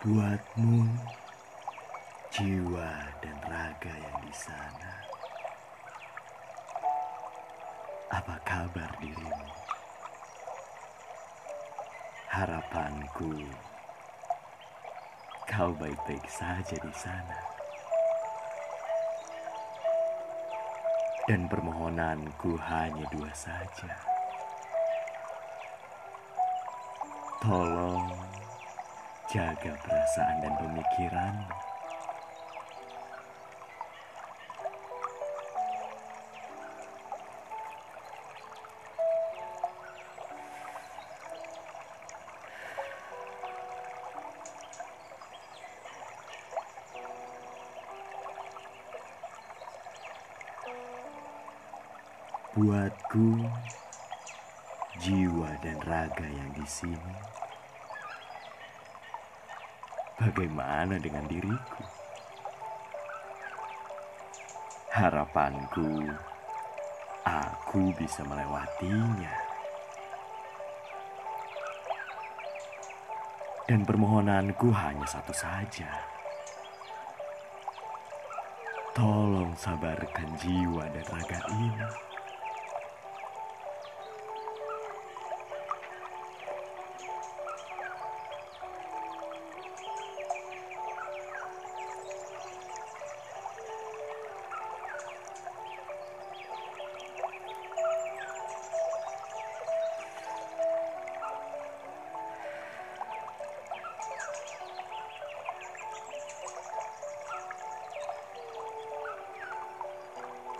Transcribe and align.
Buatmu, 0.00 0.88
jiwa 2.32 2.88
dan 3.20 3.36
raga 3.44 3.92
yang 3.92 4.18
di 4.24 4.32
sana. 4.32 4.92
Apa 8.08 8.40
kabar 8.40 8.96
dirimu? 8.96 9.52
Harapanku, 12.32 13.44
kau 15.44 15.76
baik-baik 15.76 16.24
saja 16.32 16.80
di 16.80 16.94
sana. 16.96 17.36
Dan 21.28 21.44
permohonanku 21.44 22.56
hanya 22.56 23.04
dua 23.12 23.28
saja. 23.36 23.92
Tolong 27.44 28.29
jaga 29.30 29.78
perasaan 29.86 30.42
dan 30.42 30.54
pemikiranmu. 30.58 31.54
Buatku, 52.58 53.46
jiwa 54.98 55.54
dan 55.62 55.78
raga 55.86 56.26
yang 56.26 56.50
di 56.50 56.66
sini. 56.66 57.14
Bagaimana 60.20 61.00
dengan 61.00 61.24
diriku? 61.24 61.80
Harapanku, 64.92 66.12
aku 67.24 67.88
bisa 67.96 68.20
melewatinya. 68.28 69.32
Dan 73.64 73.88
permohonanku 73.88 74.68
hanya 74.76 75.08
satu 75.08 75.32
saja. 75.32 75.88
Tolong 78.92 79.56
sabarkan 79.56 80.36
jiwa 80.36 80.84
dan 80.92 81.06
raga 81.08 81.40
ini. 81.48 82.09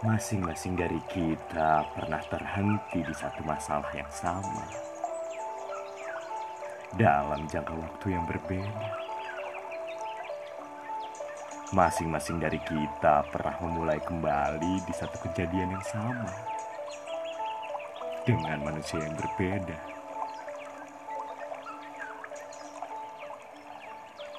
Masing-masing 0.01 0.81
dari 0.81 0.97
kita 1.13 1.85
pernah 1.93 2.25
terhenti 2.25 3.05
di 3.05 3.13
satu 3.13 3.45
masalah 3.45 3.93
yang 3.93 4.09
sama 4.09 4.65
dalam 6.97 7.45
jangka 7.45 7.77
waktu 7.77 8.17
yang 8.17 8.25
berbeda. 8.25 8.97
Masing-masing 11.77 12.41
dari 12.41 12.57
kita 12.65 13.29
pernah 13.29 13.61
memulai 13.61 14.01
kembali 14.01 14.89
di 14.89 14.93
satu 14.97 15.21
kejadian 15.29 15.77
yang 15.77 15.85
sama 15.85 16.33
dengan 18.25 18.57
manusia 18.65 19.05
yang 19.05 19.13
berbeda. 19.21 19.81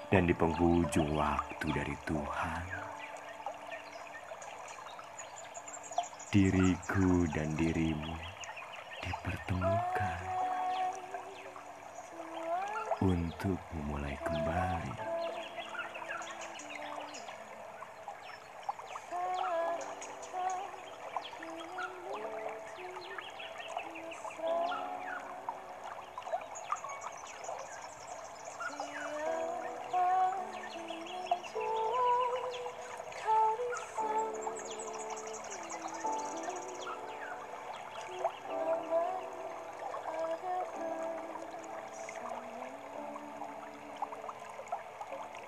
Dan 0.10 0.26
di 0.26 0.34
penghujung 0.34 1.14
waktu 1.14 1.68
dari 1.70 1.94
Tuhan, 2.10 2.81
diriku 6.32 7.28
dan 7.36 7.52
dirimu 7.60 8.16
dipertemukan 9.04 10.24
untuk 13.04 13.60
memulai 13.76 14.16
kembali. 14.24 15.11